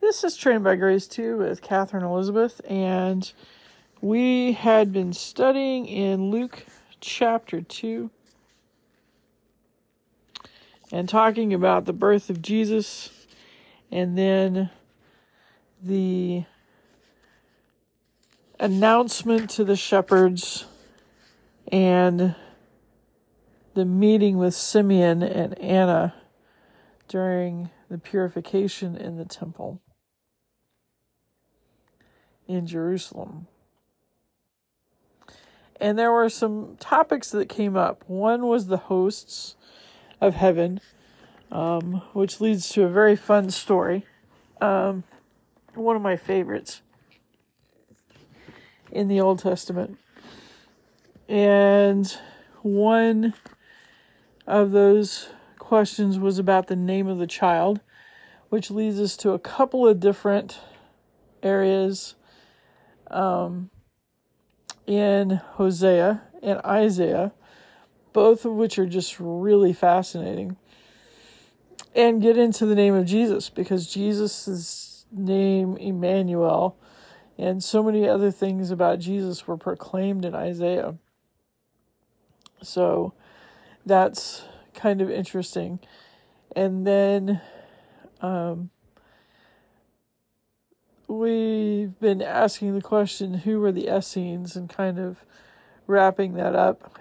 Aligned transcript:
This 0.00 0.24
is 0.24 0.34
Trained 0.34 0.64
by 0.64 0.76
Grace 0.76 1.06
2 1.06 1.36
with 1.36 1.60
Katherine 1.60 2.04
Elizabeth, 2.04 2.62
and 2.66 3.30
we 4.00 4.52
had 4.52 4.94
been 4.94 5.12
studying 5.12 5.84
in 5.84 6.30
Luke 6.30 6.64
chapter 7.00 7.60
2 7.60 8.10
and 10.90 11.06
talking 11.06 11.52
about 11.52 11.84
the 11.84 11.92
birth 11.92 12.30
of 12.30 12.40
Jesus 12.40 13.10
and 13.92 14.16
then 14.16 14.70
the 15.82 16.44
announcement 18.58 19.50
to 19.50 19.64
the 19.64 19.76
shepherds 19.76 20.64
and 21.70 22.34
the 23.74 23.84
meeting 23.84 24.38
with 24.38 24.54
Simeon 24.54 25.22
and 25.22 25.58
Anna 25.58 26.14
during 27.06 27.68
the 27.90 27.98
purification 27.98 28.96
in 28.96 29.18
the 29.18 29.26
temple 29.26 29.82
in 32.50 32.66
Jerusalem. 32.66 33.46
And 35.80 35.98
there 35.98 36.10
were 36.10 36.28
some 36.28 36.76
topics 36.78 37.30
that 37.30 37.48
came 37.48 37.76
up. 37.76 38.04
One 38.06 38.46
was 38.46 38.66
the 38.66 38.76
hosts 38.76 39.54
of 40.20 40.34
heaven, 40.34 40.80
um, 41.50 42.02
which 42.12 42.40
leads 42.40 42.68
to 42.70 42.82
a 42.82 42.88
very 42.88 43.16
fun 43.16 43.50
story. 43.50 44.04
Um, 44.60 45.04
one 45.74 45.96
of 45.96 46.02
my 46.02 46.16
favorites 46.16 46.82
in 48.90 49.06
the 49.08 49.20
Old 49.20 49.38
Testament. 49.38 49.96
And 51.28 52.12
one 52.62 53.34
of 54.46 54.72
those 54.72 55.28
questions 55.58 56.18
was 56.18 56.40
about 56.40 56.66
the 56.66 56.76
name 56.76 57.06
of 57.06 57.18
the 57.18 57.26
child, 57.28 57.80
which 58.48 58.70
leads 58.70 58.98
us 58.98 59.16
to 59.18 59.30
a 59.30 59.38
couple 59.38 59.86
of 59.86 60.00
different 60.00 60.58
areas 61.42 62.16
um, 63.10 63.70
in 64.86 65.30
Hosea 65.30 66.22
and 66.42 66.60
Isaiah, 66.64 67.32
both 68.12 68.44
of 68.44 68.52
which 68.54 68.78
are 68.78 68.86
just 68.86 69.16
really 69.18 69.72
fascinating. 69.72 70.56
And 71.94 72.22
get 72.22 72.38
into 72.38 72.66
the 72.66 72.76
name 72.76 72.94
of 72.94 73.04
Jesus 73.04 73.50
because 73.50 73.92
Jesus' 73.92 75.06
name, 75.10 75.76
Emmanuel, 75.76 76.76
and 77.36 77.64
so 77.64 77.82
many 77.82 78.08
other 78.08 78.30
things 78.30 78.70
about 78.70 79.00
Jesus 79.00 79.46
were 79.46 79.56
proclaimed 79.56 80.24
in 80.24 80.34
Isaiah. 80.34 80.94
So 82.62 83.14
that's 83.84 84.44
kind 84.74 85.00
of 85.00 85.10
interesting. 85.10 85.80
And 86.54 86.86
then 86.86 87.40
um, 88.20 88.70
we've 91.10 91.98
been 91.98 92.22
asking 92.22 92.74
the 92.74 92.80
question 92.80 93.34
who 93.34 93.58
were 93.60 93.72
the 93.72 93.88
Essenes 93.88 94.54
and 94.54 94.68
kind 94.68 94.98
of 94.98 95.24
wrapping 95.86 96.34
that 96.34 96.54
up 96.54 96.98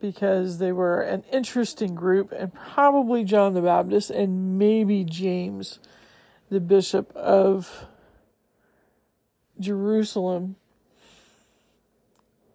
because 0.00 0.58
they 0.58 0.72
were 0.72 1.02
an 1.02 1.24
interesting 1.32 1.94
group 1.94 2.32
and 2.32 2.52
probably 2.54 3.22
John 3.22 3.54
the 3.54 3.60
Baptist 3.60 4.10
and 4.10 4.58
maybe 4.58 5.04
James, 5.04 5.78
the 6.48 6.60
bishop 6.60 7.14
of 7.14 7.86
Jerusalem, 9.60 10.56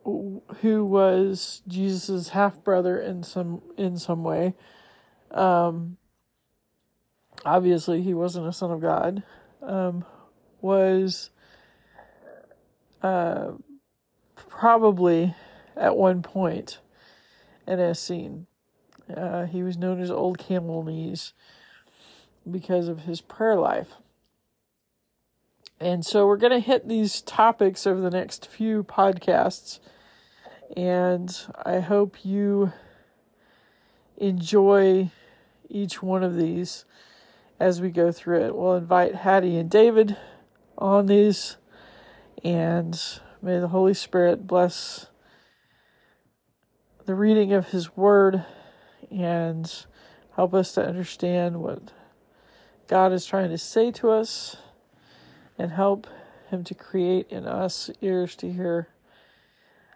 who 0.04 0.86
was 0.86 1.62
Jesus's 1.68 2.30
half 2.30 2.64
brother 2.64 3.00
in 3.00 3.22
some 3.22 3.62
in 3.78 3.98
some 3.98 4.24
way. 4.24 4.56
Um, 5.30 5.98
obviously, 7.46 8.02
he 8.02 8.14
wasn't 8.14 8.48
a 8.48 8.54
son 8.54 8.72
of 8.72 8.82
God 8.82 9.24
um, 9.62 10.06
was 10.62 11.30
uh, 13.02 13.52
probably 14.36 15.36
at 15.76 15.96
one 15.96 16.22
point 16.22 16.80
an 17.68 17.80
Essene. 17.80 18.48
Uh, 19.16 19.46
he 19.46 19.64
was 19.64 19.78
known 19.78 20.00
as 20.02 20.12
Old 20.12 20.38
Camel 20.38 20.84
Knees 20.84 21.34
because 22.50 22.88
of 22.88 23.02
his 23.02 23.22
prayer 23.22 23.56
life. 23.56 23.94
And 25.80 26.06
so 26.06 26.28
we're 26.28 26.38
going 26.38 26.54
to 26.54 26.60
hit 26.60 26.88
these 26.88 27.22
topics 27.22 27.88
over 27.88 28.00
the 28.00 28.12
next 28.12 28.48
few 28.48 28.84
podcasts. 28.84 29.80
And 30.78 31.36
I 31.66 31.80
hope 31.80 32.24
you 32.24 32.72
enjoy 34.18 35.10
each 35.70 36.04
one 36.04 36.24
of 36.24 36.36
these 36.36 36.86
as 37.62 37.80
we 37.80 37.92
go 37.92 38.12
through 38.12 38.44
it. 38.44 38.56
We'll 38.56 38.74
invite 38.74 39.14
Haddie 39.14 39.56
and 39.56 39.70
David 39.70 40.18
on 40.80 41.06
these, 41.06 41.58
and 42.44 43.00
may 43.40 43.60
the 43.60 43.68
Holy 43.68 43.94
Spirit 43.94 44.48
bless 44.48 45.06
the 47.06 47.14
reading 47.14 47.54
of 47.54 47.68
His 47.68 47.96
Word 47.96 48.44
and 49.12 49.72
help 50.36 50.56
us 50.56 50.74
to 50.74 50.84
understand 50.84 51.62
what 51.62 51.94
God 52.88 53.14
is 53.14 53.28
trying 53.28 53.52
to 53.52 53.60
say 53.60 53.92
to 53.92 54.10
us 54.10 54.58
and 55.56 55.72
help 55.72 56.08
Him 56.50 56.64
to 56.64 56.74
create 56.74 57.28
in 57.30 57.46
us 57.46 57.92
ears 58.02 58.36
to 58.38 58.52
hear, 58.52 58.88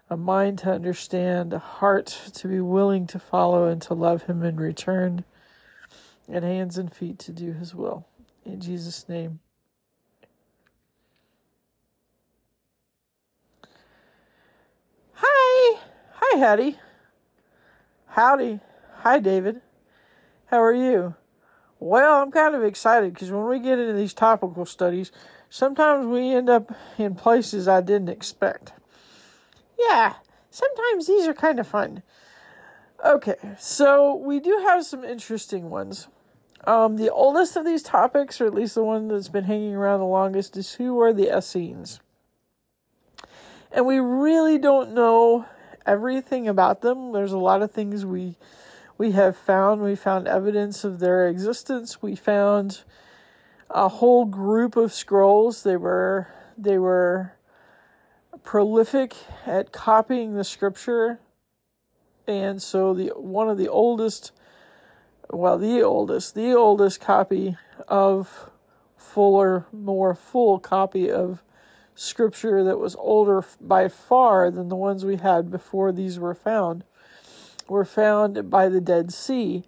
a 0.08 0.16
mind 0.16 0.58
to 0.60 0.70
understand, 0.70 1.52
a 1.52 1.58
heart 1.58 2.30
to 2.34 2.46
be 2.46 2.60
willing 2.60 3.08
to 3.08 3.18
follow 3.18 3.66
and 3.66 3.82
to 3.82 3.94
love 3.94 4.22
Him 4.22 4.44
in 4.44 4.54
return 4.54 5.24
and 6.28 6.44
hands 6.44 6.78
and 6.78 6.92
feet 6.92 7.18
to 7.20 7.32
do 7.32 7.52
his 7.52 7.74
will. 7.74 8.06
In 8.44 8.60
Jesus' 8.60 9.08
name. 9.08 9.40
Hi. 15.14 15.80
Hi, 16.12 16.38
Haddie. 16.38 16.78
Howdy. 18.06 18.60
Hi, 18.98 19.18
David. 19.18 19.60
How 20.46 20.62
are 20.62 20.72
you? 20.72 21.14
Well, 21.78 22.22
I'm 22.22 22.30
kind 22.30 22.54
of 22.54 22.64
excited 22.64 23.12
because 23.12 23.30
when 23.30 23.46
we 23.46 23.58
get 23.58 23.78
into 23.78 23.92
these 23.92 24.14
topical 24.14 24.64
studies, 24.64 25.12
sometimes 25.50 26.06
we 26.06 26.32
end 26.32 26.48
up 26.48 26.72
in 26.96 27.14
places 27.14 27.68
I 27.68 27.82
didn't 27.82 28.08
expect. 28.08 28.72
Yeah, 29.78 30.14
sometimes 30.50 31.06
these 31.06 31.28
are 31.28 31.34
kind 31.34 31.60
of 31.60 31.66
fun. 31.66 32.02
Okay, 33.04 33.36
so 33.58 34.14
we 34.14 34.40
do 34.40 34.64
have 34.66 34.86
some 34.86 35.04
interesting 35.04 35.68
ones. 35.68 36.08
Um, 36.66 36.96
the 36.96 37.12
oldest 37.12 37.56
of 37.56 37.64
these 37.64 37.82
topics, 37.82 38.40
or 38.40 38.46
at 38.46 38.54
least 38.54 38.74
the 38.74 38.82
one 38.82 39.06
that's 39.06 39.28
been 39.28 39.44
hanging 39.44 39.74
around 39.74 40.00
the 40.00 40.06
longest, 40.06 40.56
is 40.56 40.74
who 40.74 41.00
are 41.00 41.12
the 41.12 41.36
Essenes? 41.36 42.00
And 43.70 43.86
we 43.86 44.00
really 44.00 44.58
don't 44.58 44.92
know 44.92 45.46
everything 45.86 46.48
about 46.48 46.80
them. 46.80 47.12
There's 47.12 47.32
a 47.32 47.38
lot 47.38 47.62
of 47.62 47.70
things 47.70 48.04
we 48.04 48.36
we 48.98 49.12
have 49.12 49.36
found. 49.36 49.82
We 49.82 49.94
found 49.94 50.26
evidence 50.26 50.82
of 50.82 50.98
their 50.98 51.28
existence. 51.28 52.02
We 52.02 52.16
found 52.16 52.82
a 53.70 53.88
whole 53.88 54.24
group 54.24 54.76
of 54.76 54.92
scrolls. 54.92 55.62
They 55.62 55.76
were 55.76 56.28
they 56.58 56.78
were 56.78 57.32
prolific 58.42 59.14
at 59.44 59.72
copying 59.72 60.34
the 60.34 60.44
scripture. 60.44 61.20
And 62.26 62.60
so 62.60 62.94
the 62.94 63.08
one 63.14 63.48
of 63.48 63.58
the 63.58 63.68
oldest 63.68 64.32
well, 65.30 65.58
the 65.58 65.82
oldest, 65.82 66.34
the 66.34 66.52
oldest 66.52 67.00
copy 67.00 67.56
of 67.88 68.50
fuller, 68.96 69.66
more 69.72 70.14
full 70.14 70.58
copy 70.58 71.10
of 71.10 71.42
scripture 71.94 72.62
that 72.62 72.78
was 72.78 72.94
older 72.96 73.44
by 73.60 73.88
far 73.88 74.50
than 74.50 74.68
the 74.68 74.76
ones 74.76 75.04
we 75.04 75.16
had 75.16 75.50
before 75.50 75.92
these 75.92 76.18
were 76.18 76.34
found, 76.34 76.84
were 77.68 77.84
found 77.84 78.50
by 78.50 78.68
the 78.68 78.80
Dead 78.80 79.12
Sea. 79.12 79.64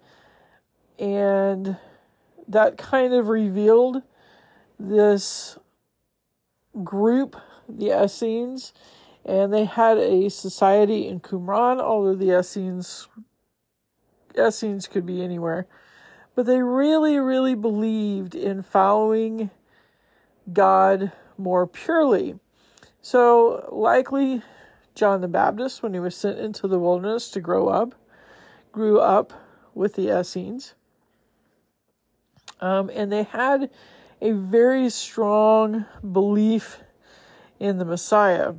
And 0.97 1.77
that 2.47 2.77
kind 2.77 3.13
of 3.13 3.27
revealed 3.27 4.03
this 4.79 5.57
group, 6.83 7.35
the 7.67 8.03
Essenes, 8.03 8.73
and 9.25 9.53
they 9.53 9.65
had 9.65 9.97
a 9.97 10.29
society 10.29 11.07
in 11.07 11.19
Qumran, 11.19 11.79
although 11.79 12.15
the 12.15 12.37
Essenes 12.37 13.07
Essenes 14.37 14.87
could 14.87 15.05
be 15.05 15.23
anywhere. 15.23 15.67
But 16.35 16.45
they 16.45 16.61
really, 16.61 17.17
really 17.17 17.55
believed 17.55 18.35
in 18.35 18.61
following 18.61 19.49
God 20.51 21.11
more 21.37 21.67
purely. 21.67 22.39
So, 23.01 23.67
likely, 23.71 24.41
John 24.95 25.21
the 25.21 25.27
Baptist, 25.27 25.81
when 25.81 25.93
he 25.93 25.99
was 25.99 26.15
sent 26.15 26.39
into 26.39 26.67
the 26.67 26.79
wilderness 26.79 27.29
to 27.31 27.39
grow 27.39 27.69
up, 27.69 27.95
grew 28.71 28.99
up 28.99 29.33
with 29.73 29.95
the 29.95 30.17
Essenes. 30.19 30.75
Um, 32.61 32.89
and 32.93 33.11
they 33.11 33.23
had 33.23 33.69
a 34.21 34.31
very 34.31 34.89
strong 34.89 35.85
belief 36.11 36.81
in 37.59 37.77
the 37.77 37.85
Messiah. 37.85 38.53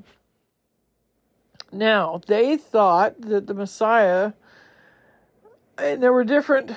Now, 1.72 2.20
they 2.26 2.56
thought 2.56 3.20
that 3.20 3.46
the 3.46 3.54
Messiah 3.54 4.32
and 5.80 6.02
there 6.02 6.12
were 6.12 6.24
different 6.24 6.72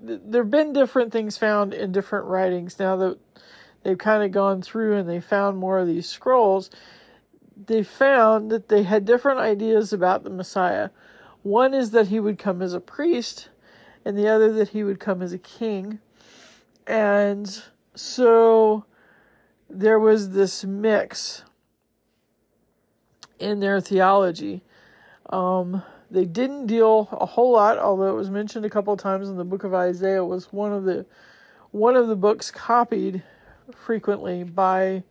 there 0.00 0.42
have 0.42 0.50
been 0.50 0.72
different 0.72 1.12
things 1.12 1.36
found 1.36 1.74
in 1.74 1.92
different 1.92 2.26
writings 2.26 2.78
now 2.78 2.96
that 2.96 3.18
they've 3.82 3.98
kind 3.98 4.22
of 4.22 4.32
gone 4.32 4.62
through 4.62 4.96
and 4.96 5.08
they 5.08 5.20
found 5.20 5.56
more 5.56 5.78
of 5.78 5.86
these 5.86 6.08
scrolls. 6.08 6.70
They 7.66 7.82
found 7.82 8.50
that 8.50 8.68
they 8.68 8.82
had 8.82 9.04
different 9.04 9.40
ideas 9.40 9.92
about 9.92 10.22
the 10.22 10.30
Messiah. 10.30 10.90
One 11.42 11.72
is 11.72 11.92
that 11.92 12.08
he 12.08 12.20
would 12.20 12.38
come 12.38 12.60
as 12.60 12.74
a 12.74 12.80
priest, 12.80 13.48
and 14.04 14.18
the 14.18 14.28
other 14.28 14.52
that 14.52 14.70
he 14.70 14.82
would 14.82 15.00
come 15.00 15.22
as 15.22 15.32
a 15.32 15.38
king. 15.38 16.00
And 16.86 17.62
so 17.94 18.84
there 19.70 19.98
was 19.98 20.30
this 20.30 20.64
mix 20.64 21.44
in 23.38 23.60
their 23.60 23.80
theology. 23.80 24.62
Um, 25.30 25.82
they 26.10 26.24
didn't 26.24 26.66
deal 26.66 27.08
a 27.12 27.26
whole 27.26 27.52
lot, 27.52 27.78
although 27.78 28.08
it 28.08 28.14
was 28.14 28.30
mentioned 28.30 28.64
a 28.64 28.70
couple 28.70 28.92
of 28.92 29.00
times 29.00 29.28
in 29.28 29.36
the 29.36 29.44
book 29.44 29.64
of 29.64 29.74
Isaiah. 29.74 30.24
Was 30.24 30.52
one 30.52 30.72
of 30.72 30.84
the 30.84 31.06
one 31.70 31.96
of 31.96 32.08
the 32.08 32.16
books 32.16 32.50
copied 32.50 33.22
frequently 33.74 34.44
by 34.44 35.04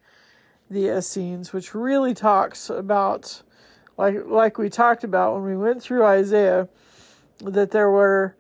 the 0.70 0.88
Essenes, 0.98 1.54
which 1.54 1.76
really 1.76 2.14
talks 2.14 2.70
about, 2.70 3.44
like 3.98 4.16
like 4.26 4.58
we 4.58 4.70
talked 4.70 5.04
about 5.04 5.36
when 5.36 5.44
we 5.44 5.58
went 5.58 5.82
through 5.82 6.06
Isaiah, 6.06 6.70
that 7.40 7.72
there 7.72 7.90
were 7.90 8.36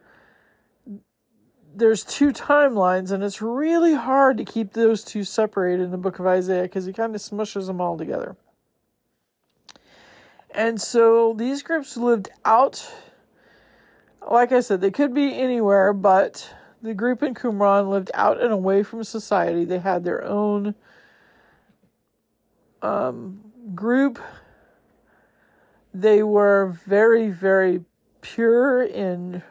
there's 1.75 2.04
two 2.06 2.31
timelines, 2.31 3.12
and 3.12 3.22
it's 3.22 3.42
really 3.42 3.96
hard 3.96 4.38
to 4.38 4.46
keep 4.46 4.74
those 4.74 5.04
two 5.04 5.25
separated 5.25 5.84
in 5.84 5.92
the 5.92 5.98
book 5.98 6.19
of 6.19 6.25
Isaiah 6.25 6.63
because 6.63 6.86
he 6.86 6.94
kind 6.94 7.13
of 7.13 7.22
smushes 7.22 7.68
them 7.68 7.81
all 7.81 7.98
together. 7.98 8.38
And 10.56 10.81
so 10.81 11.34
these 11.34 11.63
groups 11.63 11.98
lived 11.98 12.30
out, 12.46 12.90
like 14.31 14.54
I 14.54 14.62
said, 14.62 14.80
they 14.80 14.90
could 14.90 15.13
be 15.13 15.36
anywhere, 15.36 15.92
but 15.92 16.50
the 16.81 16.94
group 16.94 17.22
in 17.24 17.34
Qumran 17.34 17.90
lived 17.90 18.10
out 18.13 18.42
and 18.42 18.54
away 18.54 18.81
from 18.81 19.04
society. 19.04 19.66
They 19.66 19.80
had 19.80 20.06
their 20.06 20.24
own 20.24 20.74
um, 22.81 23.42
group. 23.75 24.18
They 25.94 26.24
were 26.24 26.80
very, 26.88 27.30
very 27.31 27.84
pure 28.22 28.81
in 28.81 29.44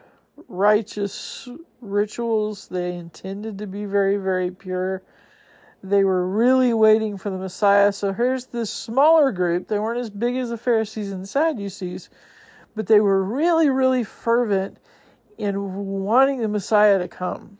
righteous 0.47 1.47
rituals. 1.81 2.67
They 2.67 2.95
intended 2.95 3.59
to 3.59 3.67
be 3.67 3.85
very, 3.85 4.17
very 4.17 4.49
pure. 4.49 5.03
They 5.89 6.03
were 6.03 6.27
really 6.27 6.73
waiting 6.73 7.17
for 7.17 7.29
the 7.29 7.37
Messiah. 7.37 7.91
So 7.91 8.13
here's 8.13 8.47
this 8.47 8.71
smaller 8.71 9.31
group. 9.31 9.67
They 9.67 9.79
weren't 9.79 9.99
as 9.99 10.09
big 10.09 10.35
as 10.35 10.49
the 10.49 10.57
Pharisees 10.57 11.11
and 11.11 11.27
Sadducees, 11.27 12.09
but 12.75 12.87
they 12.87 12.99
were 12.99 13.23
really, 13.23 13.69
really 13.69 14.03
fervent 14.03 14.77
in 15.37 16.03
wanting 16.03 16.41
the 16.41 16.47
Messiah 16.47 16.97
to 16.99 17.07
come. 17.07 17.59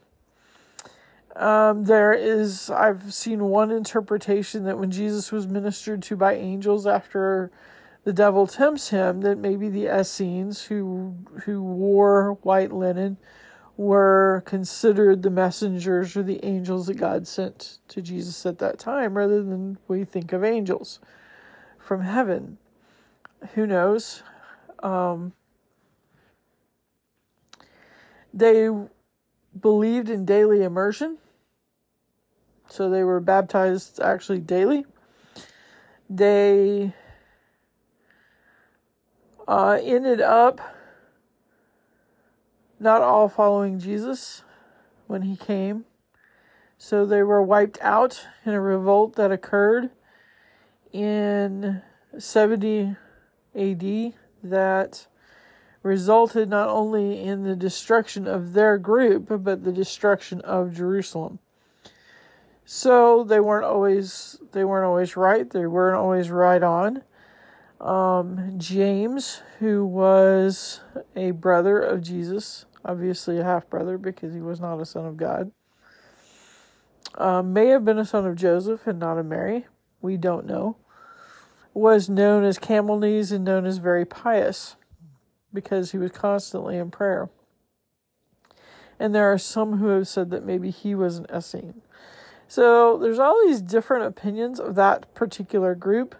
Um, 1.36 1.84
there 1.84 2.14
is, 2.14 2.70
I've 2.70 3.14
seen 3.14 3.44
one 3.44 3.70
interpretation 3.70 4.64
that 4.64 4.80
when 4.80 4.90
Jesus 4.90 5.32
was 5.32 5.48
ministered 5.48 6.02
to 6.04 6.16
by 6.16 6.36
angels 6.36 6.88
after 6.88 7.52
the 8.06 8.14
devil 8.14 8.48
tempts 8.48 8.90
him, 8.90 9.22
that 9.22 9.38
maybe 9.38 9.68
the 9.68 9.88
Essenes 9.88 10.64
who 10.64 11.16
who 11.44 11.62
wore 11.62 12.34
white 12.44 12.72
linen 12.72 13.18
were 13.78 14.42
considered 14.46 15.22
the 15.22 15.30
messengers 15.30 16.16
or 16.16 16.24
the 16.24 16.44
angels 16.46 16.88
that 16.88 16.96
God 16.96 17.28
sent 17.28 17.80
to 17.90 18.02
Jesus 18.02 18.46
at 18.46 18.60
that 18.60 18.80
time, 18.80 19.18
rather 19.18 19.44
than 19.44 19.78
we 19.88 20.06
think 20.06 20.32
of 20.32 20.44
angels 20.44 21.00
from 21.78 22.02
heaven. 22.02 22.58
Who 23.54 23.68
knows? 23.68 24.24
Um, 24.82 25.34
they 28.34 28.70
believed 29.60 30.10
in 30.10 30.26
daily 30.26 30.64
immersion, 30.64 31.18
so 32.70 32.90
they 32.90 33.04
were 33.04 33.20
baptized 33.20 34.00
actually 34.00 34.40
daily. 34.40 34.86
They 36.10 36.94
uh, 39.48 39.80
ended 39.82 40.22
up 40.22 40.62
not 42.80 43.02
all 43.02 43.30
following 43.30 43.80
Jesus 43.80 44.44
when 45.08 45.24
he 45.24 45.36
came. 45.36 45.86
So 46.78 47.06
they 47.06 47.24
were 47.24 47.42
wiped 47.42 47.80
out 47.82 48.26
in 48.46 48.54
a 48.54 48.62
revolt 48.62 49.16
that 49.16 49.32
occurred 49.32 49.90
in 50.92 51.82
70 52.18 52.96
AD 53.56 54.14
that 54.44 55.08
resulted 55.84 56.50
not 56.50 56.68
only 56.68 57.22
in 57.22 57.44
the 57.44 57.56
destruction 57.56 58.28
of 58.28 58.54
their 58.54 58.78
group, 58.78 59.28
but 59.30 59.64
the 59.64 59.72
destruction 59.72 60.42
of 60.42 60.74
Jerusalem. 60.74 61.40
So 62.66 63.24
they 63.24 63.40
weren't 63.40 63.66
always 63.66 64.40
they 64.52 64.66
weren't 64.66 64.88
always 64.88 65.16
right. 65.16 65.48
They 65.48 65.68
weren't 65.68 65.98
always 65.98 66.32
right 66.32 66.64
on. 66.64 67.04
Um, 67.86 68.56
James, 68.58 69.44
who 69.60 69.86
was 69.86 70.82
a 71.16 71.32
brother 71.32 71.80
of 71.80 72.02
Jesus, 72.02 72.66
obviously 72.84 73.38
a 73.38 73.44
half 73.44 73.70
brother 73.70 74.00
because 74.00 74.34
he 74.34 74.42
was 74.42 74.60
not 74.60 74.82
a 74.82 74.86
son 74.88 75.06
of 75.06 75.18
God, 75.18 75.52
um, 77.14 77.54
may 77.54 77.68
have 77.68 77.86
been 77.86 78.00
a 78.00 78.06
son 78.06 78.26
of 78.26 78.36
Joseph 78.36 78.88
and 78.88 78.98
not 78.98 79.20
of 79.20 79.28
Mary. 79.28 79.68
We 80.02 80.18
don't 80.18 80.48
know. 80.48 80.78
Was 81.76 82.10
known 82.10 82.44
as 82.44 82.58
camel 82.58 82.98
knees 82.98 83.32
and 83.32 83.46
known 83.46 83.68
as 83.68 83.78
very 83.78 84.04
pious 84.04 84.78
because 85.54 85.92
he 85.92 86.00
was 86.00 86.10
constantly 86.10 86.78
in 86.78 86.90
prayer. 86.90 87.30
And 89.00 89.14
there 89.14 89.32
are 89.32 89.38
some 89.38 89.78
who 89.78 89.90
have 89.90 90.08
said 90.08 90.32
that 90.32 90.44
maybe 90.44 90.72
he 90.72 90.96
was 90.96 91.20
an 91.20 91.28
Essene. 91.30 91.84
So 92.48 92.98
there's 92.98 93.20
all 93.20 93.40
these 93.46 93.62
different 93.62 94.06
opinions 94.06 94.60
of 94.60 94.74
that 94.74 95.14
particular 95.14 95.76
group 95.76 96.16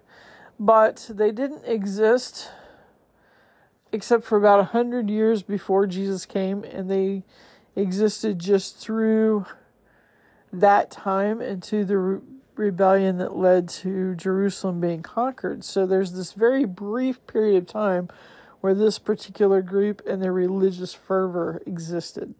but 0.60 1.10
they 1.14 1.32
didn't 1.32 1.66
exist 1.66 2.52
except 3.92 4.24
for 4.26 4.38
about 4.38 4.60
a 4.60 4.66
hundred 4.66 5.10
years 5.10 5.42
before 5.42 5.88
Jesus 5.88 6.26
came, 6.26 6.64
and 6.64 6.90
they 6.92 7.24
existed 7.76 8.40
just 8.40 8.78
through 8.78 9.46
that 10.52 10.92
time 10.92 11.42
into 11.42 11.86
the 11.86 11.98
re- 11.98 12.22
rebellion 12.56 13.18
that 13.18 13.36
led 13.36 13.68
to 13.68 14.16
Jerusalem 14.16 14.80
being 14.80 15.02
conquered. 15.02 15.64
So 15.64 15.86
there's 15.86 16.14
this 16.14 16.34
very 16.34 16.66
brief 16.66 17.26
period 17.28 17.58
of 17.58 17.68
time 17.68 18.10
where 18.62 18.74
this 18.74 19.00
particular 19.00 19.62
group 19.62 20.02
and 20.08 20.22
their 20.22 20.34
religious 20.34 20.94
fervor 20.94 21.62
existed. 21.66 22.34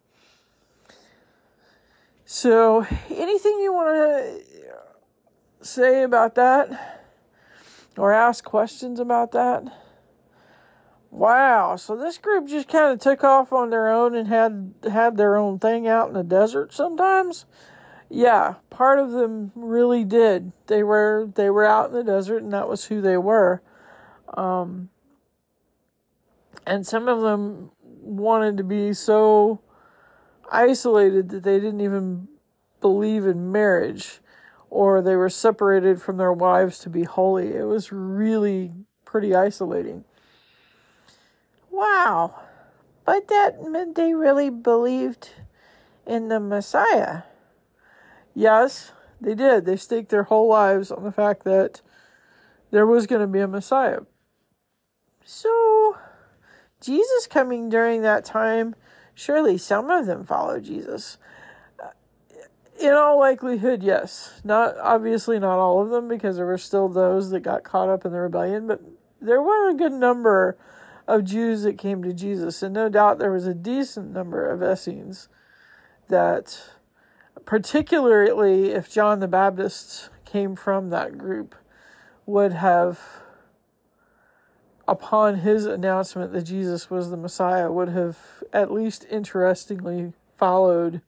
So, 2.24 2.84
anything 3.08 3.60
you 3.60 3.72
want 3.72 3.88
to 3.88 5.64
say 5.64 6.02
about 6.02 6.34
that? 6.34 7.05
Or 7.96 8.12
ask 8.12 8.44
questions 8.44 9.00
about 9.00 9.32
that. 9.32 9.64
Wow, 11.10 11.76
so 11.76 11.96
this 11.96 12.18
group 12.18 12.46
just 12.46 12.68
kind 12.68 12.92
of 12.92 13.00
took 13.00 13.24
off 13.24 13.52
on 13.52 13.70
their 13.70 13.88
own 13.88 14.14
and 14.14 14.28
had 14.28 14.74
had 14.90 15.16
their 15.16 15.36
own 15.36 15.58
thing 15.58 15.88
out 15.88 16.08
in 16.08 16.14
the 16.14 16.22
desert 16.22 16.74
sometimes. 16.74 17.46
Yeah, 18.10 18.56
part 18.70 18.98
of 18.98 19.12
them 19.12 19.50
really 19.54 20.04
did. 20.04 20.52
They 20.66 20.82
were 20.82 21.30
they 21.34 21.48
were 21.48 21.64
out 21.64 21.88
in 21.88 21.94
the 21.94 22.04
desert 22.04 22.42
and 22.42 22.52
that 22.52 22.68
was 22.68 22.84
who 22.84 23.00
they 23.00 23.16
were. 23.16 23.62
Um 24.36 24.90
and 26.66 26.86
some 26.86 27.08
of 27.08 27.20
them 27.20 27.70
wanted 27.80 28.56
to 28.58 28.64
be 28.64 28.92
so 28.92 29.60
isolated 30.50 31.30
that 31.30 31.44
they 31.44 31.58
didn't 31.58 31.80
even 31.80 32.28
believe 32.80 33.26
in 33.26 33.50
marriage 33.50 34.20
or 34.76 35.00
they 35.00 35.16
were 35.16 35.30
separated 35.30 36.02
from 36.02 36.18
their 36.18 36.34
wives 36.34 36.78
to 36.78 36.90
be 36.90 37.04
holy. 37.04 37.54
It 37.54 37.64
was 37.64 37.90
really 37.92 38.74
pretty 39.06 39.34
isolating. 39.34 40.04
Wow. 41.70 42.42
But 43.06 43.28
that 43.28 43.62
meant 43.62 43.94
they 43.94 44.12
really 44.12 44.50
believed 44.50 45.30
in 46.06 46.28
the 46.28 46.38
Messiah. 46.38 47.22
Yes, 48.34 48.92
they 49.18 49.34
did. 49.34 49.64
They 49.64 49.76
staked 49.76 50.10
their 50.10 50.24
whole 50.24 50.46
lives 50.46 50.90
on 50.90 51.04
the 51.04 51.12
fact 51.12 51.44
that 51.44 51.80
there 52.70 52.84
was 52.84 53.06
going 53.06 53.22
to 53.22 53.26
be 53.26 53.40
a 53.40 53.48
Messiah. 53.48 54.00
So, 55.24 55.96
Jesus 56.82 57.26
coming 57.26 57.70
during 57.70 58.02
that 58.02 58.26
time, 58.26 58.74
surely 59.14 59.56
some 59.56 59.88
of 59.88 60.04
them 60.04 60.26
followed 60.26 60.64
Jesus 60.64 61.16
in 62.78 62.92
all 62.92 63.18
likelihood, 63.18 63.82
yes. 63.82 64.40
Not 64.44 64.76
obviously 64.78 65.38
not 65.38 65.58
all 65.58 65.80
of 65.80 65.90
them 65.90 66.08
because 66.08 66.36
there 66.36 66.46
were 66.46 66.58
still 66.58 66.88
those 66.88 67.30
that 67.30 67.40
got 67.40 67.64
caught 67.64 67.88
up 67.88 68.04
in 68.04 68.12
the 68.12 68.20
rebellion, 68.20 68.66
but 68.66 68.80
there 69.20 69.42
were 69.42 69.68
a 69.68 69.74
good 69.74 69.92
number 69.92 70.56
of 71.06 71.24
Jews 71.24 71.62
that 71.62 71.78
came 71.78 72.02
to 72.02 72.12
Jesus, 72.12 72.62
and 72.62 72.74
no 72.74 72.88
doubt 72.88 73.18
there 73.18 73.32
was 73.32 73.46
a 73.46 73.54
decent 73.54 74.12
number 74.12 74.48
of 74.48 74.62
Essenes 74.62 75.28
that, 76.08 76.70
particularly 77.44 78.70
if 78.70 78.90
John 78.90 79.20
the 79.20 79.28
Baptist 79.28 80.10
came 80.24 80.56
from 80.56 80.90
that 80.90 81.16
group, 81.16 81.54
would 82.26 82.52
have, 82.52 83.00
upon 84.88 85.36
his 85.36 85.64
announcement 85.64 86.32
that 86.32 86.42
Jesus 86.42 86.90
was 86.90 87.10
the 87.10 87.16
Messiah, 87.16 87.70
would 87.70 87.88
have 87.90 88.18
at 88.52 88.72
least 88.72 89.06
interestingly 89.10 90.12
followed 90.36 91.00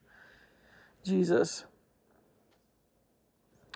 Jesus. 1.04 1.64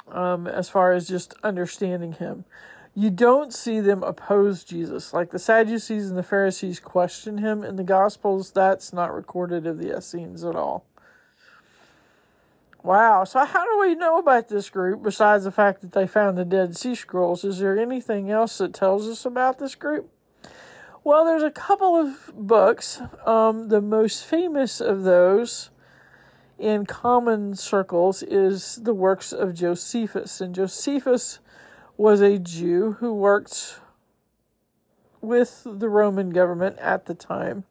Um, 0.08 0.46
as 0.46 0.68
far 0.68 0.92
as 0.92 1.08
just 1.08 1.34
understanding 1.42 2.12
him, 2.12 2.44
you 2.94 3.10
don't 3.10 3.52
see 3.52 3.80
them 3.80 4.02
oppose 4.02 4.64
Jesus. 4.64 5.14
Like 5.14 5.30
the 5.30 5.38
Sadducees 5.38 6.08
and 6.08 6.18
the 6.18 6.22
Pharisees 6.22 6.80
question 6.80 7.38
him 7.38 7.64
in 7.64 7.76
the 7.76 7.84
Gospels, 7.84 8.50
that's 8.50 8.92
not 8.92 9.14
recorded 9.14 9.66
of 9.66 9.78
the 9.78 9.96
Essenes 9.96 10.44
at 10.44 10.54
all. 10.54 10.84
Wow. 12.82 13.24
So, 13.24 13.44
how 13.44 13.64
do 13.64 13.78
we 13.78 13.94
know 13.94 14.18
about 14.18 14.48
this 14.48 14.68
group 14.68 15.02
besides 15.02 15.44
the 15.44 15.52
fact 15.52 15.80
that 15.82 15.92
they 15.92 16.06
found 16.06 16.36
the 16.36 16.44
Dead 16.44 16.76
Sea 16.76 16.94
Scrolls? 16.94 17.44
Is 17.44 17.60
there 17.60 17.78
anything 17.78 18.30
else 18.30 18.58
that 18.58 18.74
tells 18.74 19.08
us 19.08 19.24
about 19.24 19.58
this 19.58 19.76
group? 19.76 20.10
Well, 21.04 21.24
there's 21.24 21.42
a 21.42 21.50
couple 21.50 21.96
of 21.96 22.30
books. 22.34 23.00
Um, 23.24 23.68
the 23.68 23.80
most 23.80 24.24
famous 24.24 24.80
of 24.80 25.04
those 25.04 25.70
in 26.58 26.86
common 26.86 27.54
circles 27.54 28.22
is 28.22 28.76
the 28.76 28.94
works 28.94 29.32
of 29.32 29.54
Josephus. 29.54 30.40
And 30.40 30.54
Josephus 30.54 31.38
was 31.96 32.20
a 32.20 32.38
Jew 32.38 32.96
who 33.00 33.14
worked 33.14 33.80
with 35.20 35.62
the 35.64 35.88
Roman 35.88 36.30
government 36.30 36.78
at 36.78 37.06
the 37.06 37.14
time. 37.14 37.64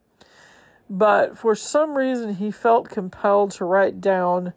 But 0.89 1.37
for 1.37 1.55
some 1.55 1.97
reason, 1.97 2.35
he 2.35 2.51
felt 2.51 2.89
compelled 2.89 3.51
to 3.51 3.65
write 3.65 4.01
down 4.01 4.53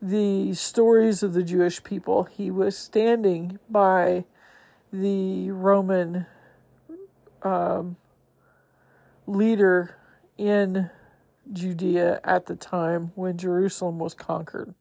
the 0.00 0.54
stories 0.54 1.22
of 1.22 1.32
the 1.32 1.42
Jewish 1.42 1.82
people. 1.82 2.24
He 2.24 2.50
was 2.50 2.76
standing 2.76 3.58
by 3.68 4.24
the 4.92 5.50
Roman 5.50 6.26
um, 7.42 7.96
leader 9.26 9.96
in 10.38 10.90
Judea 11.52 12.20
at 12.24 12.46
the 12.46 12.56
time 12.56 13.12
when 13.14 13.36
Jerusalem 13.36 13.98
was 13.98 14.14
conquered. 14.14 14.74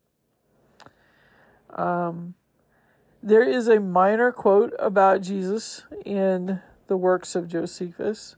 Um, 1.70 2.36
there 3.22 3.43
is 3.43 3.67
a 3.67 3.79
minor 3.79 4.32
quote 4.32 4.74
about 4.79 5.22
Jesus 5.22 5.84
in 6.05 6.62
the 6.88 6.98
works 6.98 7.36
of 7.36 7.48
Josephus. 7.48 8.36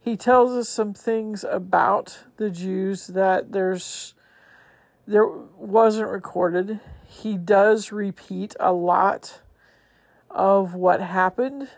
He 0.00 0.16
tells 0.16 0.52
us 0.52 0.68
some 0.68 0.94
things 0.94 1.44
about 1.44 2.20
the 2.36 2.50
Jews 2.50 3.08
that 3.08 3.52
there's 3.52 4.14
there 5.06 5.26
wasn't 5.26 6.08
recorded. 6.08 6.80
He 7.04 7.36
does 7.36 7.90
repeat 7.90 8.54
a 8.60 8.72
lot 8.72 9.40
of 10.30 10.74
what 10.74 11.00
happened 11.00 11.68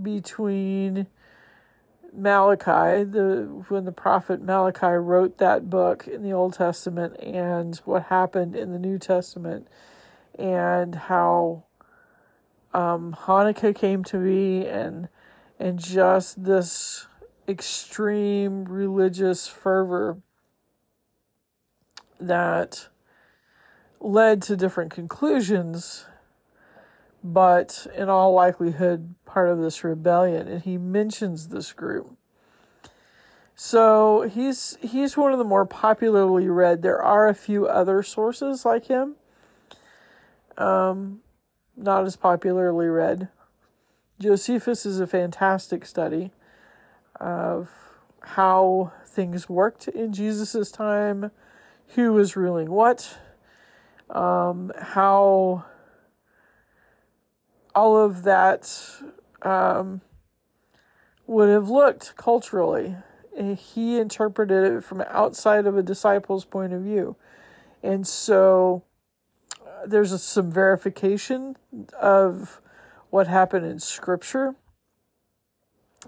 between 0.00 1.06
Malachi, 2.12 3.04
the 3.04 3.64
when 3.68 3.84
the 3.84 3.92
prophet 3.92 4.42
Malachi 4.42 4.86
wrote 4.86 5.38
that 5.38 5.68
book 5.68 6.06
in 6.06 6.22
the 6.22 6.32
Old 6.32 6.54
Testament, 6.54 7.18
and 7.20 7.76
what 7.84 8.04
happened 8.04 8.56
in 8.56 8.72
the 8.72 8.78
New 8.78 8.98
Testament, 8.98 9.68
and 10.38 10.94
how 10.94 11.64
um, 12.72 13.16
Hanukkah 13.18 13.74
came 13.74 14.04
to 14.04 14.18
be, 14.18 14.66
and 14.66 15.08
and 15.58 15.78
just 15.78 16.44
this 16.44 17.06
extreme 17.48 18.64
religious 18.64 19.46
fervor 19.48 20.18
that 22.20 22.88
led 24.00 24.42
to 24.42 24.56
different 24.56 24.90
conclusions 24.90 26.06
but 27.22 27.86
in 27.96 28.08
all 28.08 28.32
likelihood 28.32 29.14
part 29.24 29.48
of 29.48 29.58
this 29.58 29.82
rebellion 29.84 30.48
and 30.48 30.62
he 30.62 30.78
mentions 30.78 31.48
this 31.48 31.72
group. 31.72 32.16
So 33.54 34.28
he's 34.32 34.78
he's 34.80 35.16
one 35.16 35.32
of 35.32 35.38
the 35.38 35.44
more 35.44 35.66
popularly 35.66 36.48
read. 36.48 36.82
There 36.82 37.02
are 37.02 37.26
a 37.26 37.34
few 37.34 37.66
other 37.66 38.02
sources 38.02 38.64
like 38.64 38.86
him. 38.86 39.16
Um 40.56 41.20
not 41.76 42.04
as 42.04 42.16
popularly 42.16 42.86
read. 42.86 43.28
Josephus 44.20 44.84
is 44.84 44.98
a 44.98 45.06
fantastic 45.06 45.86
study 45.86 46.32
of 47.20 47.70
how 48.20 48.92
things 49.06 49.48
worked 49.48 49.88
in 49.88 50.12
jesus' 50.12 50.70
time 50.70 51.30
who 51.94 52.12
was 52.12 52.36
ruling 52.36 52.70
what 52.70 53.18
um 54.10 54.72
how 54.78 55.64
all 57.78 57.96
of 57.96 58.24
that 58.24 58.76
um, 59.42 60.00
would 61.28 61.48
have 61.48 61.70
looked 61.70 62.16
culturally. 62.16 62.96
He 63.56 63.98
interpreted 63.98 64.72
it 64.72 64.82
from 64.82 65.00
outside 65.02 65.64
of 65.64 65.78
a 65.78 65.82
disciple's 65.82 66.44
point 66.44 66.72
of 66.72 66.82
view. 66.82 67.14
And 67.80 68.04
so 68.04 68.82
uh, 69.64 69.86
there's 69.86 70.10
a, 70.10 70.18
some 70.18 70.50
verification 70.50 71.56
of 72.00 72.60
what 73.10 73.28
happened 73.28 73.64
in 73.64 73.78
Scripture 73.78 74.56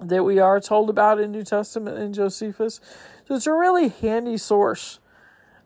that 0.02 0.24
we 0.24 0.40
are 0.40 0.58
told 0.58 0.90
about 0.90 1.20
in 1.20 1.30
New 1.30 1.44
Testament 1.44 1.98
in 1.98 2.12
Josephus. 2.12 2.80
So 3.28 3.36
it's 3.36 3.46
a 3.46 3.52
really 3.52 3.90
handy 3.90 4.38
source 4.38 4.98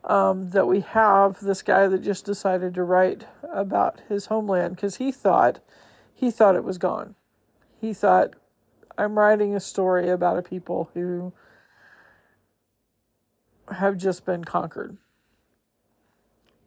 um, 0.05 0.51
that 0.51 0.67
we 0.67 0.81
have 0.81 1.41
this 1.41 1.63
guy 1.63 1.89
that 1.89 2.03
just 2.03 2.27
decided 2.27 2.75
to 2.75 2.83
write 2.83 3.25
about 3.51 4.01
his 4.07 4.27
homeland 4.27 4.77
because 4.77 4.97
he 4.97 5.11
thought 5.11 5.61
he 6.15 6.31
thought 6.31 6.57
it 6.57 6.65
was 6.65 6.79
gone. 6.79 7.17
He 7.81 7.93
thought, 7.93 8.35
I'm 8.97 9.19
writing 9.19 9.55
a 9.55 9.61
story 9.61 10.09
about 10.09 10.39
a 10.39 10.43
people 10.43 10.91
who 10.95 11.33
have 13.71 13.97
just 13.97 14.25
been 14.25 14.45
conquered. 14.45 14.97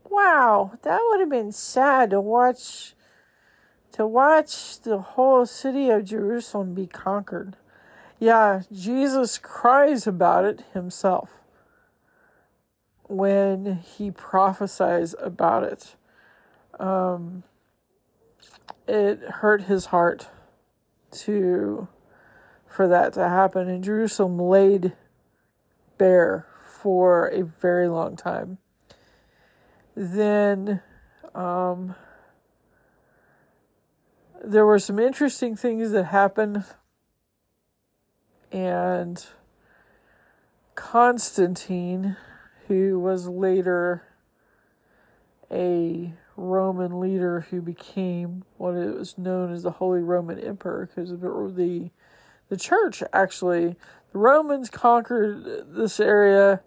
Wow, 0.10 0.77
that 0.84 1.00
would 1.08 1.20
have 1.20 1.30
been 1.30 1.51
sad 1.51 2.10
to 2.12 2.22
watch 2.22 2.94
to 3.94 4.06
watch 4.06 4.80
the 4.82 5.00
whole 5.00 5.46
city 5.46 5.89
of 5.89 6.06
Jerusalem 6.06 6.74
be 6.74 6.86
conquered. 6.86 7.56
Yeah, 8.20 8.62
Jesus 8.72 9.38
cries 9.38 10.06
about 10.06 10.46
it 10.46 10.63
himself 10.74 11.32
when 13.08 13.77
he 13.77 14.12
prophesies 14.12 15.16
about 15.20 15.63
it. 15.63 15.96
Um, 16.80 17.44
it 18.88 19.20
hurt 19.22 19.63
his 19.63 19.88
heart 19.88 20.27
to 21.12 21.88
for 22.67 22.88
that 22.88 23.13
to 23.13 23.27
happen 23.27 23.70
and 23.70 23.84
Jerusalem 23.84 24.39
laid 24.39 24.94
bare 25.98 26.46
for 26.65 27.27
a 27.27 27.44
very 27.44 27.88
long 27.88 28.15
time. 28.15 28.60
Then 29.96 30.82
um, 31.34 31.96
there 34.44 34.65
were 34.65 34.79
some 34.79 35.00
interesting 35.00 35.56
things 35.56 35.91
that 35.91 36.06
happened 36.06 36.63
and 38.51 39.25
Constantine 40.75 42.15
who 42.67 43.00
was 43.00 43.27
later 43.27 44.03
a 45.50 46.13
Roman 46.38 47.00
leader 47.00 47.41
who 47.50 47.62
became 47.62 48.44
what 48.58 48.75
it 48.75 48.96
was 48.96 49.17
known 49.17 49.51
as 49.51 49.63
the 49.63 49.72
Holy 49.72 50.01
Roman 50.01 50.39
Emperor 50.39 50.86
because 50.86 51.10
the 51.10 51.89
the 52.50 52.58
church 52.58 53.03
actually. 53.12 53.75
The 54.13 54.20
Romans 54.20 54.70
conquered 54.70 55.74
this 55.75 56.00
area 56.00 56.62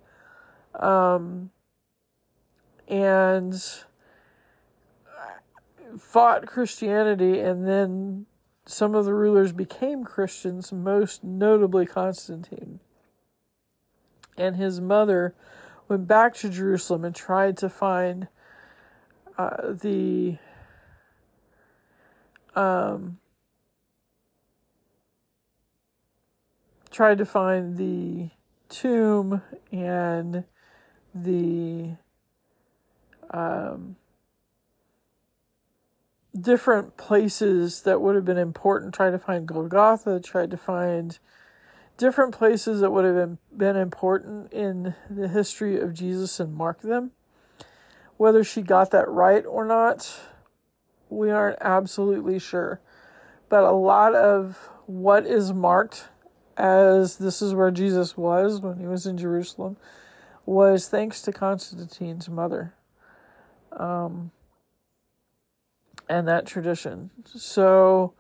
um, 0.79 1.51
and 2.87 3.55
fought 5.99 6.47
Christianity 6.47 7.41
and 7.41 7.67
then 7.67 8.27
some 8.67 8.95
of 8.95 9.05
the 9.05 9.15
rulers 9.15 9.53
became 9.53 10.05
Christians 10.05 10.73
most 10.73 11.25
notably 11.25 11.87
Constantine. 11.87 12.81
And 14.37 14.57
his 14.57 14.81
mother 14.81 15.35
went 15.89 16.07
back 16.07 16.35
to 16.37 16.49
Jerusalem 16.49 17.05
and 17.05 17.15
tried 17.15 17.57
to 17.59 17.69
find 17.69 18.29
uh, 19.41 19.73
the 19.73 20.37
um, 22.55 23.19
tried 26.91 27.19
to 27.19 27.25
find 27.25 27.77
the 27.79 28.31
tomb 28.69 29.43
and 29.73 30.45
the 31.15 31.93
um, 33.31 33.97
different 36.39 36.97
places 36.97 37.83
that 37.83 38.01
would 38.01 38.15
have 38.15 38.25
been 38.25 38.37
important. 38.37 38.93
Tried 38.93 39.13
to 39.13 39.19
find 39.19 39.47
Golgotha, 39.47 40.21
tried 40.21 40.51
to 40.51 40.57
find 40.57 41.19
different 41.97 42.35
places 42.35 42.81
that 42.81 42.91
would 42.91 43.05
have 43.05 43.15
been, 43.15 43.39
been 43.57 43.77
important 43.77 44.53
in 44.53 44.95
the 45.09 45.29
history 45.29 45.81
of 45.81 45.95
Jesus 45.95 46.41
and 46.41 46.55
mark 46.55 46.83
them. 46.83 47.13
Whether 48.21 48.45
she 48.45 48.61
got 48.61 48.91
that 48.91 49.09
right 49.09 49.47
or 49.47 49.65
not, 49.65 50.15
we 51.09 51.31
aren't 51.31 51.57
absolutely 51.63 52.39
sure. 52.39 52.79
But 53.49 53.65
a 53.65 53.71
lot 53.71 54.15
of 54.15 54.69
what 54.85 55.25
is 55.27 55.55
marked 55.55 56.09
as 56.55 57.17
this 57.17 57.41
is 57.41 57.55
where 57.55 57.71
Jesus 57.71 58.19
was 58.19 58.61
when 58.61 58.77
he 58.79 58.87
was 58.87 59.07
in 59.07 59.17
Jerusalem 59.17 59.79
was 60.45 60.87
thanks 60.87 61.23
to 61.23 61.33
Constantine's 61.33 62.29
mother 62.29 62.75
um, 63.73 64.33
and 66.07 66.29
that 66.29 66.45
tradition. 66.45 67.09
So, 67.25 68.13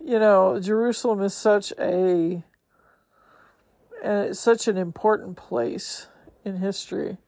you 0.00 0.20
know, 0.20 0.60
Jerusalem 0.60 1.20
is 1.22 1.34
such 1.34 1.72
a 1.80 2.44
it's 4.04 4.38
such 4.38 4.68
an 4.68 4.76
important 4.76 5.36
place 5.36 6.06
in 6.44 6.56
history 6.56 7.18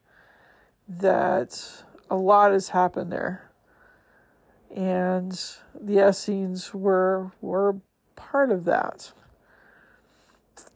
that 0.88 1.84
a 2.10 2.16
lot 2.16 2.52
has 2.52 2.70
happened 2.70 3.12
there. 3.12 3.50
And 4.74 5.32
the 5.78 6.08
Essenes 6.08 6.72
were 6.72 7.32
were 7.40 7.76
part 8.16 8.50
of 8.50 8.64
that. 8.64 9.12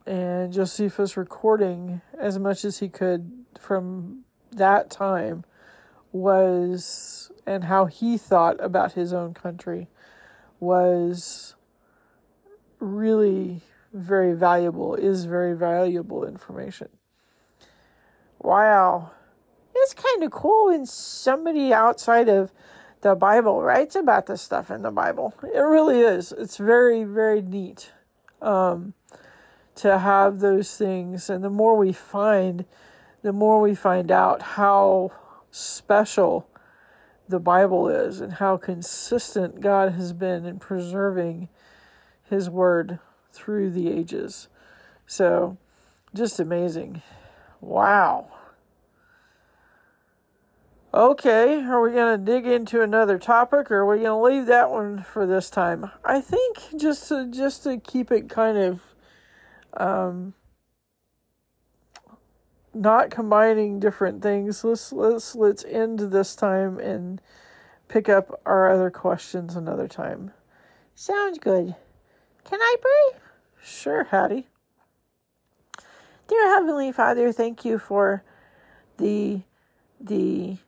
And 0.06 0.52
Josephus 0.52 1.16
recording 1.16 2.02
as 2.18 2.38
much 2.38 2.64
as 2.64 2.78
he 2.78 2.88
could 2.88 3.44
from 3.58 4.24
that 4.52 4.90
time 4.90 5.44
was 6.12 7.30
and 7.46 7.64
how 7.64 7.86
he 7.86 8.16
thought 8.16 8.62
about 8.62 8.92
his 8.92 9.12
own 9.12 9.34
country 9.34 9.88
was 10.60 11.54
really 12.78 13.62
very 13.92 14.34
valuable, 14.34 14.94
is 14.94 15.24
very 15.24 15.56
valuable 15.56 16.24
information. 16.24 16.88
Wow. 18.44 19.10
It's 19.74 19.94
kind 19.94 20.22
of 20.22 20.30
cool 20.30 20.66
when 20.66 20.84
somebody 20.84 21.72
outside 21.72 22.28
of 22.28 22.52
the 23.00 23.14
Bible 23.14 23.62
writes 23.62 23.96
about 23.96 24.26
this 24.26 24.42
stuff 24.42 24.70
in 24.70 24.82
the 24.82 24.90
Bible. 24.90 25.34
It 25.42 25.58
really 25.58 26.00
is. 26.00 26.30
It's 26.30 26.58
very, 26.58 27.04
very 27.04 27.40
neat 27.40 27.90
um, 28.42 28.92
to 29.76 29.98
have 29.98 30.40
those 30.40 30.76
things. 30.76 31.30
And 31.30 31.42
the 31.42 31.48
more 31.48 31.74
we 31.74 31.94
find, 31.94 32.66
the 33.22 33.32
more 33.32 33.62
we 33.62 33.74
find 33.74 34.12
out 34.12 34.42
how 34.42 35.10
special 35.50 36.46
the 37.26 37.40
Bible 37.40 37.88
is 37.88 38.20
and 38.20 38.34
how 38.34 38.58
consistent 38.58 39.62
God 39.62 39.92
has 39.92 40.12
been 40.12 40.44
in 40.44 40.58
preserving 40.58 41.48
His 42.28 42.50
Word 42.50 42.98
through 43.32 43.70
the 43.70 43.90
ages. 43.90 44.48
So, 45.06 45.56
just 46.14 46.38
amazing. 46.38 47.00
Wow. 47.62 48.33
Okay, 50.94 51.60
are 51.64 51.80
we 51.80 51.90
going 51.90 52.20
to 52.20 52.24
dig 52.24 52.46
into 52.46 52.80
another 52.80 53.18
topic 53.18 53.68
or 53.68 53.78
are 53.78 53.86
we 53.86 54.04
going 54.04 54.06
to 54.06 54.36
leave 54.36 54.46
that 54.46 54.70
one 54.70 55.02
for 55.02 55.26
this 55.26 55.50
time? 55.50 55.90
I 56.04 56.20
think 56.20 56.56
just 56.76 57.08
to 57.08 57.28
just 57.28 57.64
to 57.64 57.78
keep 57.78 58.12
it 58.12 58.28
kind 58.28 58.56
of 58.56 58.80
um 59.76 60.34
not 62.72 63.10
combining 63.10 63.80
different 63.80 64.22
things. 64.22 64.62
Let's 64.62 64.92
let's 64.92 65.34
let's 65.34 65.64
end 65.64 65.98
this 65.98 66.36
time 66.36 66.78
and 66.78 67.20
pick 67.88 68.08
up 68.08 68.40
our 68.46 68.70
other 68.70 68.88
questions 68.92 69.56
another 69.56 69.88
time. 69.88 70.30
Sounds 70.94 71.40
good. 71.40 71.74
Can 72.44 72.60
I 72.62 72.76
pray? 72.80 73.18
Sure, 73.60 74.04
Haddie. 74.04 74.46
Dear 76.28 76.46
Heavenly 76.54 76.92
Father, 76.92 77.32
thank 77.32 77.64
you 77.64 77.80
for 77.80 78.22
the 78.98 79.42
the 80.00 80.58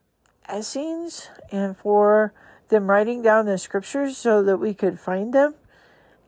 Essenes 0.52 1.28
and 1.50 1.76
for 1.76 2.32
them 2.68 2.90
writing 2.90 3.22
down 3.22 3.46
the 3.46 3.58
scriptures 3.58 4.16
so 4.16 4.42
that 4.42 4.58
we 4.58 4.74
could 4.74 4.98
find 4.98 5.32
them 5.32 5.54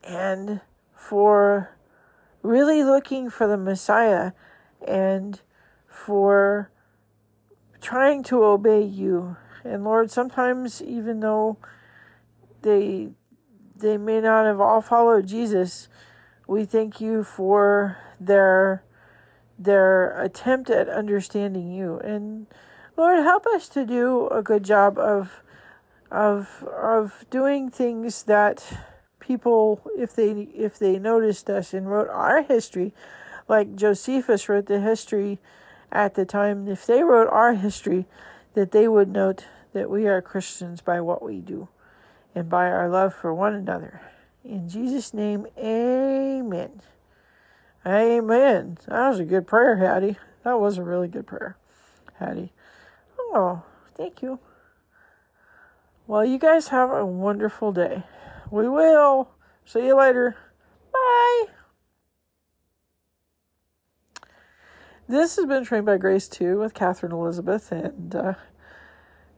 and 0.05 0.61
for 0.95 1.77
really 2.43 2.83
looking 2.83 3.31
for 3.31 3.47
the 3.47 3.57
Messiah 3.57 4.33
and 4.87 5.41
for 5.87 6.71
trying 7.81 8.23
to 8.25 8.45
obey 8.45 8.83
you. 8.83 9.37
And 9.65 9.85
Lord, 9.85 10.11
sometimes 10.11 10.83
even 10.83 11.21
though 11.21 11.59
they 12.63 13.11
they 13.77 13.97
may 13.97 14.21
not 14.21 14.45
have 14.45 14.61
all 14.61 14.81
followed 14.81 15.27
Jesus, 15.27 15.89
we 16.47 16.65
thank 16.65 17.01
you 17.01 17.23
for 17.23 17.99
their 18.19 18.83
their 19.59 20.21
attempt 20.21 20.71
at 20.71 20.89
understanding 20.89 21.73
you. 21.73 21.99
And 21.99 22.47
Lord, 22.99 23.21
help 23.21 23.47
us 23.47 23.69
to 23.69 23.87
do 23.87 24.27
a 24.27 24.43
good 24.43 24.65
job 24.65 24.99
of 24.99 25.41
of 26.11 26.65
of 26.65 27.25
doing 27.31 27.71
things 27.71 28.25
that 28.25 28.81
people 29.21 29.81
if 29.97 30.17
they 30.17 30.33
if 30.53 30.81
they 30.81 30.99
noticed 30.99 31.49
us 31.49 31.73
and 31.73 31.89
wrote 31.89 32.09
our 32.09 32.43
history 32.43 32.93
like 33.47 33.77
Josephus 33.77 34.49
wrote 34.49 34.67
the 34.67 34.81
history 34.81 35.39
at 35.93 36.15
the 36.15 36.25
time 36.25 36.67
if 36.67 36.87
they 36.87 37.05
wrote 37.05 37.29
our 37.29 37.55
history 37.55 38.07
that 38.55 38.73
they 38.73 38.89
would 38.89 39.09
note 39.09 39.45
that 39.75 39.89
we 39.89 40.09
are 40.09 40.21
Christians 40.21 40.81
by 40.81 41.01
what 41.01 41.23
we 41.23 41.39
do 41.39 41.69
and 42.35 42.49
by 42.49 42.67
our 42.67 42.89
love 42.89 43.15
for 43.15 43.33
one 43.33 43.55
another. 43.55 44.01
In 44.45 44.69
Jesus' 44.69 45.15
name, 45.15 45.47
amen. 45.57 46.83
Amen. 47.87 48.79
That 48.89 49.11
was 49.11 49.21
a 49.21 49.25
good 49.25 49.47
prayer, 49.47 49.77
Haddie. 49.77 50.17
That 50.43 50.59
was 50.59 50.79
a 50.79 50.83
really 50.83 51.09
good 51.09 51.29
prayer, 51.29 51.57
Haddie. 52.19 52.51
Oh, 53.31 53.63
thank 53.95 54.23
you. 54.23 54.39
Well, 56.07 56.25
you 56.25 56.39
guys 56.39 56.69
have 56.69 56.91
a 56.91 57.05
wonderful 57.05 57.73
day. 57.73 58.03
We 58.51 58.69
will. 58.69 59.29
See 59.67 59.87
you 59.87 59.97
later. 59.97 60.37
Bye. 60.93 61.45
This 65.07 65.37
has 65.37 65.45
been 65.45 65.65
Trained 65.65 65.85
by 65.85 65.99
Grace 65.99 66.29
2 66.29 66.59
with 66.59 66.73
Katherine 66.73 67.13
Elizabeth, 67.13 67.71
and 67.71 68.15
uh, 68.15 68.35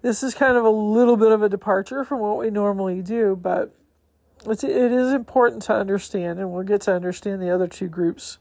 this 0.03 0.23
is 0.23 0.35
kind 0.35 0.57
of 0.57 0.65
a 0.65 0.71
little 0.71 1.17
bit 1.17 1.33
of 1.33 1.43
a 1.43 1.49
departure 1.49 2.05
from 2.05 2.21
what 2.21 2.39
we 2.39 2.51
normally 2.51 3.03
do, 3.03 3.37
but 3.41 3.75
it's, 4.47 4.65
it 4.65 4.93
is 4.93 5.13
important 5.13 5.63
to 5.63 5.75
understand, 5.75 6.39
and 6.39 6.53
we'll 6.53 6.63
get 6.63 6.83
to 6.83 6.95
understand 6.95 7.43
the 7.43 7.51
other 7.51 7.67
two 7.67 7.89
groups, 7.89 8.39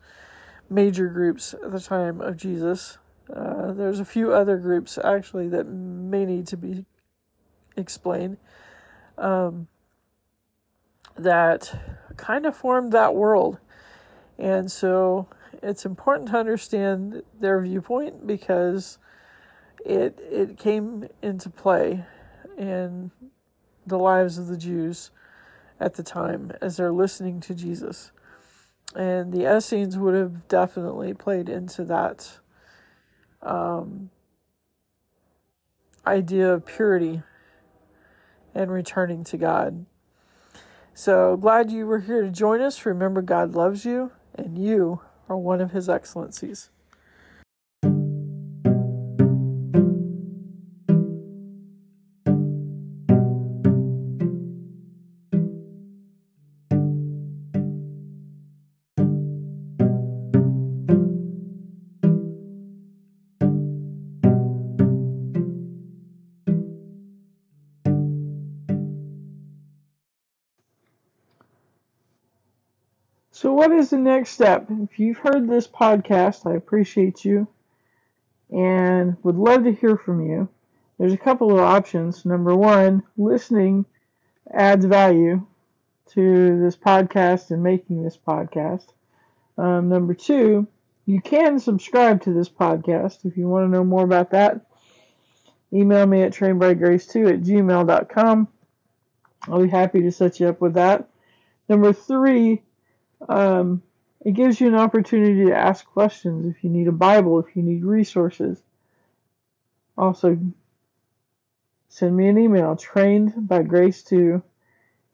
major 0.70 1.08
groups 1.08 1.54
at 1.54 1.72
the 1.72 1.80
time 1.80 2.22
of 2.22 2.38
Jesus. 2.38 3.00
Uh, 3.34 3.74
there's 3.74 4.00
a 4.00 4.06
few 4.06 4.34
other 4.34 4.58
groups 4.58 4.98
actually 5.04 5.48
that 5.50 5.66
may 5.66 6.26
need 6.26 6.48
to 6.48 6.58
be 6.58 6.86
explained 7.78 8.38
um, 9.18 9.68
that 11.16 11.80
kind 12.18 12.46
of 12.46 12.56
formed 12.56 12.92
that 12.92 13.14
world. 13.14 13.60
And 14.38 14.72
so 14.72 15.28
it's 15.62 15.86
important 15.86 16.30
to 16.30 16.38
understand 16.38 17.24
their 17.40 17.60
viewpoint 17.62 18.26
because 18.26 18.98
it 19.86 20.20
it 20.20 20.58
came 20.58 21.08
into 21.22 21.50
play 21.50 22.06
in 22.58 23.12
the 23.86 23.98
lives 23.98 24.38
of 24.38 24.48
the 24.48 24.58
Jews 24.58 25.12
at 25.80 25.96
the 25.96 26.04
time 26.04 26.52
as 26.62 26.78
they're 26.78 26.92
listening 26.92 27.40
to 27.42 27.56
Jesus. 27.56 28.12
And 28.96 29.32
the 29.32 29.56
Essenes 29.56 29.98
would 29.98 30.16
have 30.16 30.48
definitely 30.48 31.14
played 31.14 31.48
into 31.48 31.84
that 31.86 32.40
um, 33.42 34.10
idea 36.06 36.54
of 36.54 36.66
purity 36.66 37.22
and 38.54 38.72
returning 38.72 39.24
to 39.26 39.38
God. 39.38 39.86
So 40.94 41.38
glad 41.38 41.72
you 41.72 41.86
were 41.86 42.00
here 42.00 42.22
to 42.22 42.30
join 42.30 42.62
us. 42.62 42.86
Remember, 42.86 43.22
God 43.22 43.54
loves 43.54 43.86
you, 43.86 44.12
and 44.36 44.58
you 44.58 45.02
are 45.30 45.38
one 45.38 45.62
of 45.62 45.72
His 45.72 45.88
excellencies. 45.88 46.70
What 73.60 73.74
is 73.74 73.90
the 73.90 73.98
next 73.98 74.30
step? 74.30 74.68
If 74.70 75.00
you've 75.00 75.18
heard 75.18 75.50
this 75.50 75.68
podcast, 75.68 76.50
I 76.50 76.56
appreciate 76.56 77.26
you 77.26 77.46
and 78.50 79.18
would 79.22 79.36
love 79.36 79.66
to 79.66 79.74
hear 79.74 79.98
from 79.98 80.26
you. 80.26 80.48
There's 80.98 81.12
a 81.12 81.18
couple 81.18 81.52
of 81.52 81.60
options. 81.60 82.24
Number 82.24 82.56
one, 82.56 83.04
listening 83.18 83.84
adds 84.50 84.86
value 84.86 85.46
to 86.12 86.62
this 86.62 86.78
podcast 86.78 87.52
and 87.52 87.62
making 87.62 88.02
this 88.02 88.18
podcast. 88.18 88.86
Um, 89.58 89.90
number 89.90 90.14
two, 90.14 90.66
you 91.06 91.20
can 91.20 91.60
subscribe 91.60 92.22
to 92.22 92.32
this 92.32 92.48
podcast 92.48 93.26
if 93.26 93.36
you 93.36 93.50
want 93.50 93.66
to 93.66 93.78
know 93.78 93.84
more 93.84 94.06
about 94.06 94.32
that. 94.32 94.68
Email 95.74 96.06
me 96.06 96.22
at 96.22 96.32
trainbygrace2 96.32 97.34
at 97.34 97.42
gmail.com. 97.42 98.48
I'll 99.50 99.62
be 99.62 99.68
happy 99.68 100.02
to 100.04 100.14
set 100.14 100.40
you 100.40 100.48
up 100.48 100.62
with 100.62 100.76
that. 100.76 101.10
Number 101.68 101.92
three, 101.92 102.64
um, 103.28 103.82
It 104.22 104.34
gives 104.34 104.60
you 104.60 104.68
an 104.68 104.76
opportunity 104.76 105.46
to 105.46 105.56
ask 105.56 105.86
questions 105.86 106.46
if 106.46 106.64
you 106.64 106.70
need 106.70 106.88
a 106.88 106.92
Bible, 106.92 107.40
if 107.40 107.56
you 107.56 107.64
need 107.64 107.84
resources. 107.84 108.62
Also, 109.98 110.38
send 111.90 112.16
me 112.16 112.28
an 112.28 112.38
email, 112.38 112.76
trained 112.76 113.48
by 113.48 113.64
grace2 113.64 114.42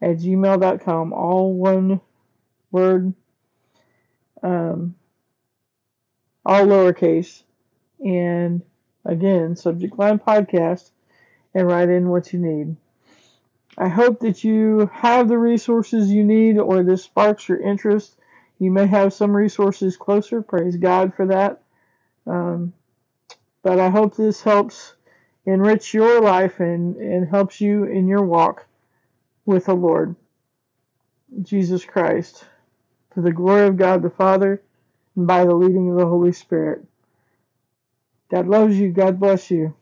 at 0.02 0.16
gmail.com, 0.18 1.12
all 1.12 1.54
one 1.54 2.00
word, 2.70 3.14
um, 4.42 4.94
all 6.44 6.66
lowercase. 6.66 7.42
And 8.04 8.62
again, 9.04 9.56
subject 9.56 9.98
line 9.98 10.18
podcast, 10.18 10.90
and 11.54 11.66
write 11.66 11.88
in 11.88 12.08
what 12.08 12.32
you 12.32 12.38
need. 12.38 12.76
I 13.78 13.88
hope 13.88 14.20
that 14.20 14.42
you 14.42 14.90
have 14.92 15.28
the 15.28 15.38
resources 15.38 16.10
you 16.10 16.24
need 16.24 16.58
or 16.58 16.82
this 16.82 17.04
sparks 17.04 17.48
your 17.48 17.60
interest. 17.60 18.16
You 18.58 18.70
may 18.70 18.86
have 18.86 19.12
some 19.12 19.36
resources 19.36 19.96
closer. 19.96 20.40
Praise 20.40 20.76
God 20.76 21.14
for 21.14 21.26
that. 21.26 21.62
Um, 22.26 22.72
but 23.62 23.78
I 23.78 23.90
hope 23.90 24.16
this 24.16 24.42
helps 24.42 24.94
enrich 25.44 25.92
your 25.92 26.20
life 26.20 26.60
and, 26.60 26.96
and 26.96 27.28
helps 27.28 27.60
you 27.60 27.84
in 27.84 28.08
your 28.08 28.22
walk 28.22 28.66
with 29.44 29.66
the 29.66 29.74
Lord 29.74 30.16
Jesus 31.42 31.84
Christ 31.84 32.44
to 33.14 33.20
the 33.20 33.32
glory 33.32 33.66
of 33.66 33.76
God 33.76 34.02
the 34.02 34.10
Father 34.10 34.62
and 35.16 35.26
by 35.26 35.44
the 35.44 35.54
leading 35.54 35.90
of 35.90 35.96
the 35.96 36.06
Holy 36.06 36.32
Spirit. 36.32 36.84
God 38.30 38.48
loves 38.48 38.78
you. 38.78 38.90
God 38.90 39.20
bless 39.20 39.50
you. 39.50 39.74